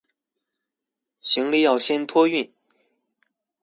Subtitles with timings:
[1.21, 2.53] 行李要先托運